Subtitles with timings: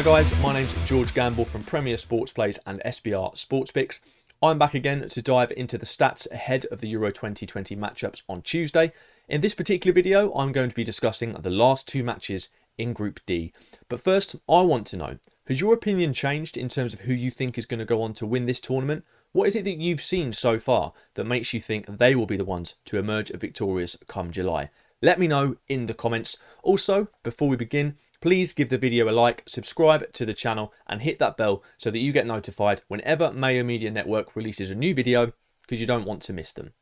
[0.00, 4.00] Hi guys, my name's George Gamble from Premier Sports Plays and SBR Sports Picks.
[4.42, 8.40] I'm back again to dive into the stats ahead of the Euro 2020 matchups on
[8.40, 8.94] Tuesday.
[9.28, 13.20] In this particular video, I'm going to be discussing the last two matches in Group
[13.26, 13.52] D.
[13.90, 15.18] But first, I want to know
[15.48, 18.14] has your opinion changed in terms of who you think is going to go on
[18.14, 19.04] to win this tournament?
[19.32, 22.38] What is it that you've seen so far that makes you think they will be
[22.38, 24.70] the ones to emerge victorious come July?
[25.02, 26.38] Let me know in the comments.
[26.62, 31.02] Also, before we begin, please give the video a like, subscribe to the channel, and
[31.02, 34.94] hit that bell so that you get notified whenever Mayo Media Network releases a new
[34.94, 36.72] video because you don't want to miss them.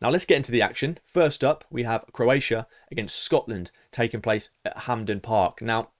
[0.00, 0.98] Now let's get into the action.
[1.02, 5.60] First up, we have Croatia against Scotland taking place at Hampden Park.
[5.60, 5.90] Now,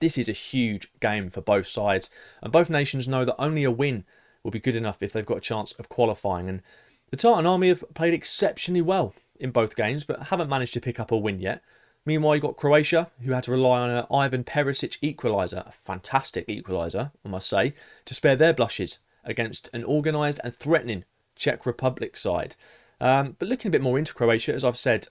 [0.00, 2.10] this is a huge game for both sides,
[2.42, 4.04] and both nations know that only a win
[4.42, 6.48] will be good enough if they've got a chance of qualifying.
[6.48, 6.62] And
[7.10, 10.98] the Tartan Army have played exceptionally well in both games, but haven't managed to pick
[10.98, 11.62] up a win yet.
[12.06, 16.46] Meanwhile, you got Croatia, who had to rely on an Ivan Perisic equaliser, a fantastic
[16.48, 17.72] equaliser, I must say,
[18.04, 22.56] to spare their blushes against an organised and threatening Czech Republic side.
[23.00, 25.08] Um, but looking a bit more into Croatia, as I've said,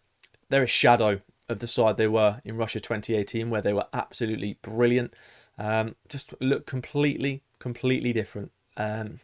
[0.49, 4.57] they're a shadow of the side they were in Russia 2018, where they were absolutely
[4.61, 5.13] brilliant.
[5.57, 8.51] Um, just look completely, completely different.
[8.77, 9.19] Um,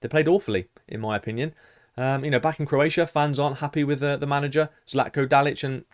[0.00, 1.54] they played awfully, in my opinion.
[1.96, 5.62] Um, you know, back in Croatia, fans aren't happy with the, the manager, Zlatko Dalic,
[5.62, 5.84] and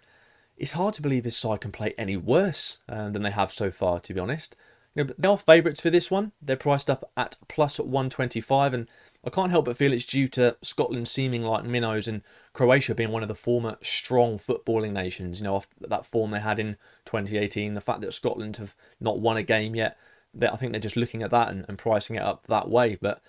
[0.58, 3.70] it's hard to believe his side can play any worse uh, than they have so
[3.70, 4.56] far, to be honest.
[4.94, 6.32] You know, they are favourites for this one.
[6.42, 8.88] They're priced up at plus 125, and
[9.24, 13.12] I can't help but feel it's due to Scotland seeming like minnows and Croatia being
[13.12, 15.40] one of the former strong footballing nations.
[15.40, 19.36] You know, that form they had in 2018, the fact that Scotland have not won
[19.36, 19.96] a game yet,
[20.40, 22.98] I think they're just looking at that and, and pricing it up that way.
[23.00, 23.20] But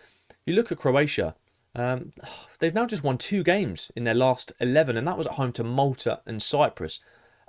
[0.45, 1.35] you look at Croatia,
[1.75, 2.11] um,
[2.59, 5.52] they've now just won two games in their last 11, and that was at home
[5.53, 7.00] to Malta and Cyprus.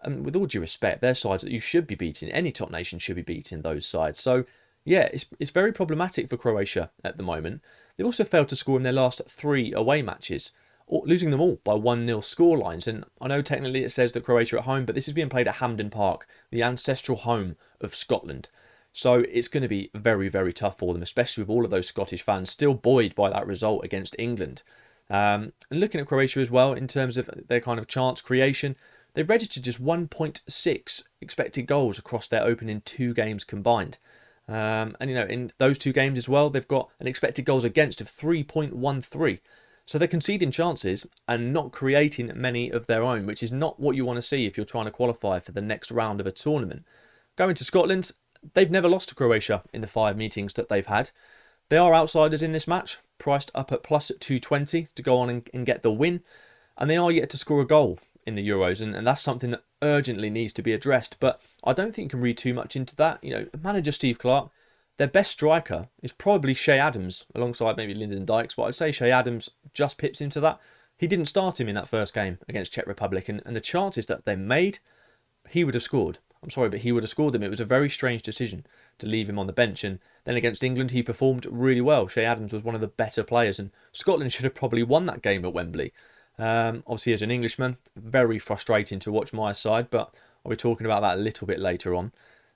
[0.02, 2.30] And with all due respect, they're sides that you should be beating.
[2.30, 4.18] Any top nation should be beating those sides.
[4.20, 4.44] So,
[4.84, 7.60] yeah, it's, it's very problematic for Croatia at the moment.
[7.96, 10.52] They've also failed to score in their last three away matches,
[10.88, 12.86] losing them all by 1 0 scorelines.
[12.86, 15.48] And I know technically it says that Croatia at home, but this is being played
[15.48, 18.48] at Hampden Park, the ancestral home of Scotland.
[18.92, 21.86] So it's going to be very, very tough for them, especially with all of those
[21.86, 24.62] Scottish fans still buoyed by that result against England.
[25.08, 28.76] Um, and looking at Croatia as well, in terms of their kind of chance creation,
[29.14, 33.98] they've registered just 1.6 expected goals across their opening two games combined.
[34.48, 37.64] Um, and you know, in those two games as well, they've got an expected goals
[37.64, 39.38] against of 3.13.
[39.86, 43.96] So they're conceding chances and not creating many of their own, which is not what
[43.96, 46.32] you want to see if you're trying to qualify for the next round of a
[46.32, 46.84] tournament.
[47.36, 48.10] Going to Scotland,
[48.54, 51.10] they've never lost to Croatia in the five meetings that they've had.
[51.68, 55.50] They are outsiders in this match, priced up at plus 220 to go on and,
[55.54, 56.22] and get the win,
[56.76, 59.50] and they are yet to score a goal in the Euros, and, and that's something
[59.50, 61.16] that urgently needs to be addressed.
[61.20, 63.22] But I don't think you can read too much into that.
[63.22, 64.50] You know, manager Steve Clarke,
[64.96, 69.10] their best striker is probably Che Adams, alongside maybe Lyndon Dykes, but I'd say Che
[69.10, 70.60] Adams just pips into that.
[70.96, 74.06] He didn't start him in that first game against Czech Republic, and, and the chances
[74.06, 74.78] that they made,
[75.48, 76.18] he would have scored.
[76.42, 77.42] I'm sorry, but he would have scored them.
[77.42, 78.66] It was a very strange decision
[78.98, 79.84] to leave him on the bench.
[79.84, 82.06] And then against England, he performed really well.
[82.06, 85.22] Che Adams was one of the better players, and Scotland should have probably won that
[85.22, 85.92] game at Wembley.
[86.40, 90.14] Um, obviously, as an Englishman, very frustrating to watch my side, but
[90.44, 92.12] I'll be talking about that a little bit later on.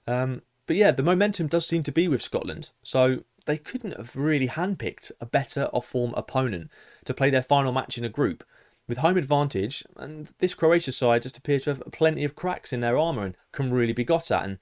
[0.06, 4.17] Um, but yeah, the momentum does seem to be with Scotland, so they couldn't have
[4.17, 6.71] really handpicked a better off form opponent
[7.05, 8.43] to play their final match in a group
[8.89, 9.84] with home advantage.
[9.97, 13.37] And this Croatia side just appears to have plenty of cracks in their armour and
[13.53, 14.44] can really be got at.
[14.44, 14.59] And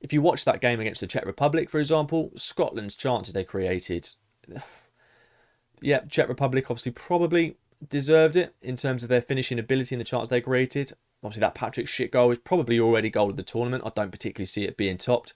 [0.00, 4.08] if you watch that game against the Czech Republic, for example, Scotland's chances they created.
[5.80, 7.56] yeah, Czech Republic obviously probably
[7.86, 10.92] deserved it in terms of their finishing ability and the chance they created.
[11.22, 13.82] Obviously, that Patrick Schick goal is probably already goal of the tournament.
[13.84, 15.34] I don't particularly see it being topped.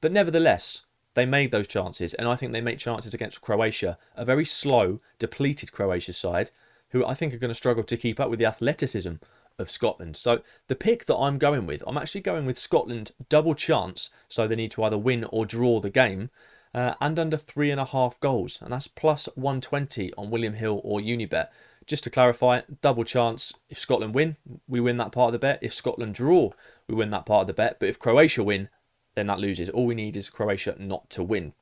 [0.00, 4.24] But nevertheless, they made those chances, and I think they make chances against Croatia, a
[4.24, 6.50] very slow, depleted Croatia side,
[6.90, 9.14] who I think are going to struggle to keep up with the athleticism
[9.58, 10.16] of Scotland.
[10.16, 14.46] So the pick that I'm going with, I'm actually going with Scotland double chance, so
[14.46, 16.30] they need to either win or draw the game,
[16.72, 20.80] uh, and under three and a half goals, and that's plus 120 on William Hill
[20.84, 21.48] or Unibet.
[21.90, 23.52] Just to clarify, double chance.
[23.68, 24.36] If Scotland win,
[24.68, 25.58] we win that part of the bet.
[25.60, 26.52] If Scotland draw,
[26.86, 27.80] we win that part of the bet.
[27.80, 28.68] But if Croatia win,
[29.16, 29.68] then that loses.
[29.68, 31.52] All we need is Croatia not to win.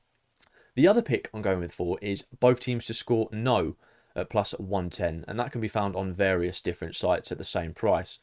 [0.75, 3.77] The other pick I'm going with for is both teams to score no
[4.15, 7.73] at plus 110, and that can be found on various different sites at the same
[7.73, 8.19] price.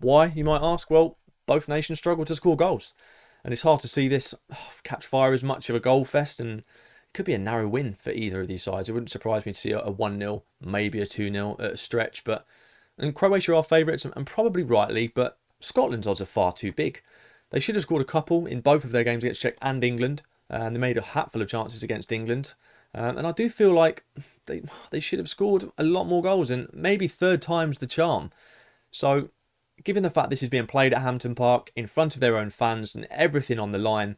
[0.00, 0.90] Why, you might ask?
[0.90, 2.94] Well, both nations struggle to score goals,
[3.44, 4.34] and it's hard to see this
[4.84, 6.62] catch fire as much of a goal fest and
[7.14, 8.88] could be a narrow win for either of these sides.
[8.88, 11.76] It wouldn't surprise me to see a 1 0, maybe a 2 0 at a
[11.76, 12.24] stretch.
[12.24, 12.46] But
[12.98, 17.02] and Croatia are favourites, and probably rightly, but Scotland's odds are far too big.
[17.50, 20.22] They should have scored a couple in both of their games against Czech and England.
[20.48, 22.54] and they made a hatful of chances against England.
[22.94, 24.04] Um, and I do feel like
[24.46, 28.30] they they should have scored a lot more goals, and maybe third time's the charm.
[28.90, 29.30] So,
[29.82, 32.50] given the fact this is being played at Hampden Park in front of their own
[32.50, 34.16] fans and everything on the line,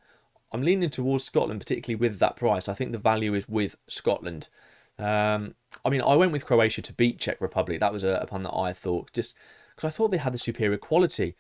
[0.55, 2.69] I'm leaning towards Scotland, particularly with that price.
[2.69, 4.49] I think the value is with Scotland.
[5.01, 7.81] Um, I mean, I went with Croatia to beat Czech Republic.
[7.81, 9.37] That was a, a pun that I thought, just
[9.75, 11.35] because I thought they had the superior quality,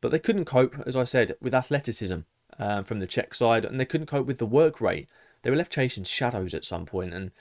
[0.00, 2.20] but they couldn't cope, as I said, with athleticism
[2.58, 5.08] um, from the Czech side, and they couldn't cope with the work rate.
[5.42, 7.32] They were left chasing shadows at some point, and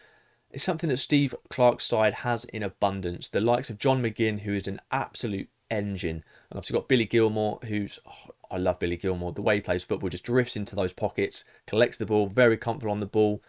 [0.52, 3.30] it's something that Steve Clarke's side has in abundance.
[3.30, 7.64] The likes of John McGinn, who is an absolute engine, and obviously got Billy Gilmour,
[7.64, 9.34] who's oh, I love Billy Gilmour.
[9.34, 12.92] The way he plays football just drifts into those pockets, collects the ball, very comfortable
[12.92, 13.42] on the ball.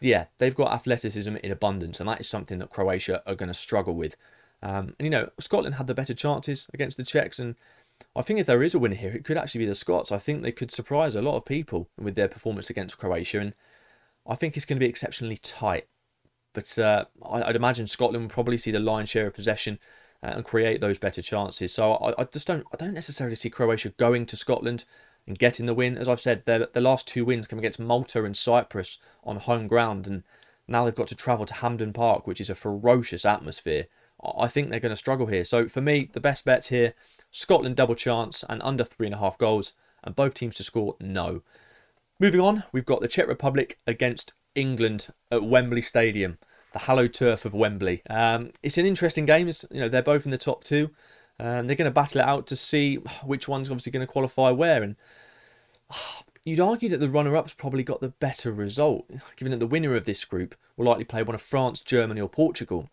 [0.00, 3.54] Yeah, they've got athleticism in abundance, and that is something that Croatia are going to
[3.54, 4.16] struggle with.
[4.62, 7.56] Um, and you know, Scotland had the better chances against the Czechs, and
[8.16, 10.10] I think if there is a winner here, it could actually be the Scots.
[10.10, 13.54] I think they could surprise a lot of people with their performance against Croatia, and
[14.26, 15.88] I think it's going to be exceptionally tight.
[16.54, 19.78] But uh, I'd imagine Scotland will probably see the lion's share of possession
[20.24, 21.74] Uh, and create those better chances.
[21.74, 24.84] So I, I, just don't I don't necessarily see Croatia going to Scotland
[25.26, 25.98] and getting the win.
[25.98, 30.06] As I've said, the last two wins come against Malta and Cyprus on home ground,
[30.06, 30.22] and
[30.68, 33.86] now they've got to travel to Hampden Park, which is a ferocious atmosphere.
[34.22, 35.44] I think they're going to struggle here.
[35.44, 36.94] So for me, the best bets here:
[37.32, 40.94] Scotland double chance and under three and a half goals, and both teams to score
[41.00, 41.42] no.
[42.20, 46.38] Moving on, we've got the Czech Republic against England at Wembley Stadium,
[46.72, 48.02] the hallowed turf of Wembley.
[48.08, 49.48] Um, it's an interesting game.
[49.48, 50.90] It's, you know, they're both in the top two.
[51.38, 54.50] Um, they're going to battle it out to see which one's obviously going to qualify
[54.50, 54.82] where.
[54.82, 54.96] And
[56.44, 60.04] you'd argue that the runner-ups probably got the better result, given that the winner of
[60.04, 62.88] this group will likely play one of France, Germany, or Portugal.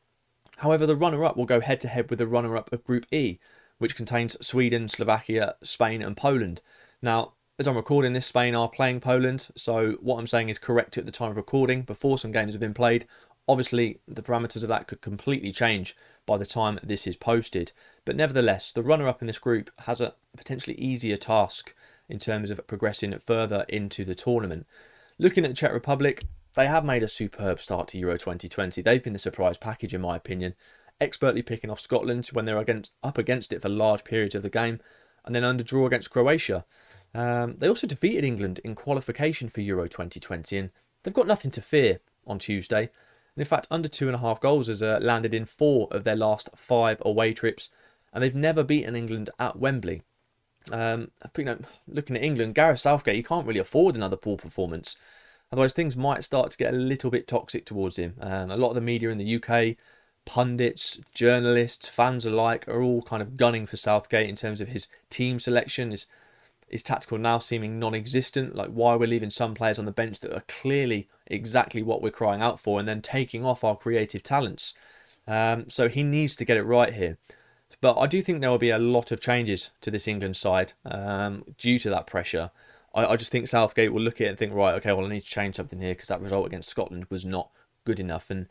[0.57, 3.39] However, the runner-up will go head-to-head with the runner-up of Group E,
[3.77, 6.61] which contains Sweden, Slovakia, Spain, and Poland.
[7.01, 10.97] Now, as I'm recording this, Spain are playing Poland, so what I'm saying is correct
[10.97, 13.05] at the time of recording, before some games have been played.
[13.49, 15.97] Obviously, the parameters of that could completely change
[16.27, 17.71] by the time this is posted,
[18.05, 21.73] but nevertheless, the runner up in this group has a potentially easier task
[22.07, 24.67] in terms of progressing further into the tournament.
[25.17, 26.25] Looking at the Czech Republic,
[26.55, 28.83] they have made a superb start to Euro 2020.
[28.83, 30.53] They've been the surprise package, in my opinion,
[31.01, 34.51] expertly picking off Scotland when they're against, up against it for large periods of the
[34.51, 34.79] game,
[35.25, 36.65] and then under draw against Croatia.
[37.15, 40.69] Um, they also defeated England in qualification for Euro 2020, and
[41.01, 42.91] they've got nothing to fear on Tuesday.
[43.39, 46.17] In fact, under two and a half goals has uh, landed in four of their
[46.17, 47.69] last five away trips,
[48.11, 50.01] and they've never beaten England at Wembley.
[50.73, 54.97] Um, you know, looking at England, Gareth Southgate, you can't really afford another poor performance.
[55.53, 58.15] Otherwise, things might start to get a little bit toxic towards him.
[58.19, 59.77] Um, a lot of the media in the UK,
[60.25, 64.89] pundits, journalists, fans alike, are all kind of gunning for Southgate in terms of his
[65.09, 66.07] team selection, his
[66.69, 68.55] is tactical now seeming non-existent?
[68.55, 72.11] Like why we're leaving some players on the bench that are clearly exactly what we're
[72.11, 74.73] crying out for, and then taking off our creative talents.
[75.27, 77.17] Um, so he needs to get it right here.
[77.81, 80.73] But I do think there will be a lot of changes to this England side
[80.85, 82.51] um, due to that pressure.
[82.93, 85.09] I, I, just think Southgate will look at it and think, right, okay, well I
[85.09, 87.51] need to change something here because that result against Scotland was not
[87.85, 88.47] good enough, and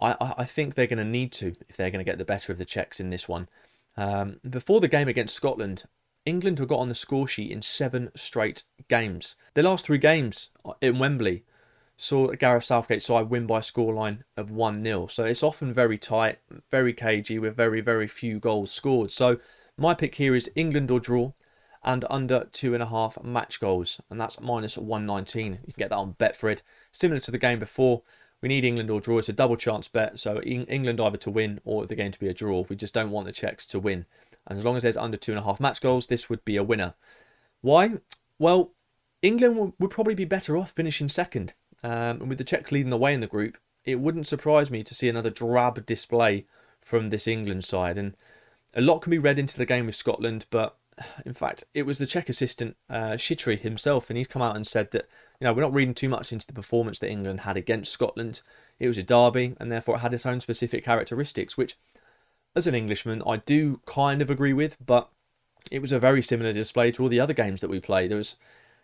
[0.00, 2.52] I, I think they're going to need to if they're going to get the better
[2.52, 3.48] of the Czechs in this one.
[3.96, 5.84] Um, before the game against Scotland,
[6.28, 9.36] England have got on the score sheet in seven straight games.
[9.54, 11.44] Their last three games in Wembley
[11.96, 15.06] saw Gareth Southgate side win by a scoreline of 1 0.
[15.06, 16.38] So it's often very tight,
[16.70, 19.10] very cagey, with very, very few goals scored.
[19.10, 19.38] So
[19.76, 21.32] my pick here is England or draw
[21.82, 25.52] and under two and a half match goals, and that's minus 119.
[25.52, 26.60] You can get that on Betfred.
[26.92, 28.02] Similar to the game before,
[28.42, 29.18] we need England or draw.
[29.18, 32.28] It's a double chance bet, so England either to win or the game to be
[32.28, 32.64] a draw.
[32.68, 34.06] We just don't want the Czechs to win.
[34.48, 36.56] And as long as there's under two and a half match goals, this would be
[36.56, 36.94] a winner.
[37.60, 37.98] Why?
[38.38, 38.72] Well,
[39.22, 41.52] England would probably be better off finishing second.
[41.84, 44.82] Um, and with the Czechs leading the way in the group, it wouldn't surprise me
[44.82, 46.46] to see another drab display
[46.80, 47.96] from this England side.
[47.98, 48.16] And
[48.74, 50.76] a lot can be read into the game with Scotland, but
[51.24, 54.90] in fact, it was the Czech assistant uh, himself, and he's come out and said
[54.92, 55.06] that
[55.40, 58.42] you know we're not reading too much into the performance that England had against Scotland.
[58.78, 61.76] It was a derby, and therefore it had its own specific characteristics, which
[62.58, 65.08] as an Englishman, I do kind of agree with, but
[65.70, 68.10] it was a very similar display to all the other games that we played.
[68.10, 68.36] There was,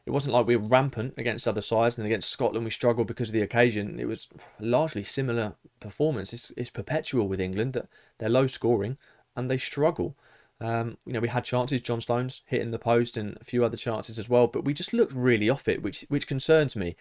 [0.07, 3.28] it wasn't like we were rampant against other sides, and against Scotland we struggled because
[3.28, 3.99] of the occasion.
[4.00, 4.28] It was
[4.59, 6.33] largely similar performance.
[6.33, 7.88] It's, it's perpetual with England that
[8.19, 8.97] they're low scoring
[9.37, 10.16] and they struggle.
[10.61, 13.76] Um, you know, we had chances, John Stones hitting the post and a few other
[13.76, 16.97] chances as well, but we just looked really off it, which which concerns me.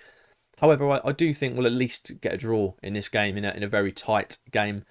[0.59, 3.45] However, I, I do think we'll at least get a draw in this game in
[3.45, 4.85] a, in a very tight game.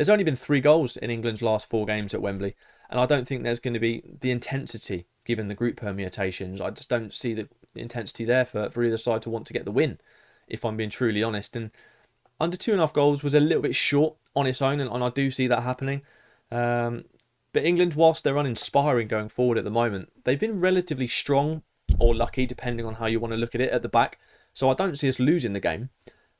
[0.00, 2.56] There's only been three goals in England's last four games at Wembley,
[2.88, 6.58] and I don't think there's going to be the intensity given the group permutations.
[6.58, 9.66] I just don't see the intensity there for, for either side to want to get
[9.66, 10.00] the win,
[10.48, 11.54] if I'm being truly honest.
[11.54, 11.70] And
[12.40, 14.90] under two and a half goals was a little bit short on its own, and,
[14.90, 16.00] and I do see that happening.
[16.50, 17.04] Um,
[17.52, 21.60] but England, whilst they're uninspiring going forward at the moment, they've been relatively strong
[21.98, 24.18] or lucky, depending on how you want to look at it, at the back.
[24.54, 25.90] So I don't see us losing the game,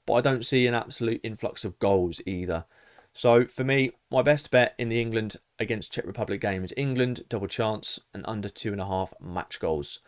[0.06, 2.64] but I don't see an absolute influx of goals either.
[3.12, 7.24] So for me, my best bet in the England against Czech Republic game is England
[7.28, 10.00] double chance and under two and a half match goals.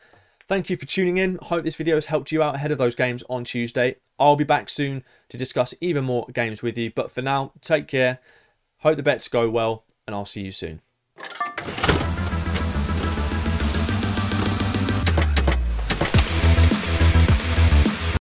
[0.47, 1.39] Thank you for tuning in.
[1.41, 3.97] Hope this video has helped you out ahead of those games on Tuesday.
[4.19, 6.91] I'll be back soon to discuss even more games with you.
[6.91, 8.19] But for now, take care.
[8.79, 10.81] Hope the bets go well, and I'll see you soon.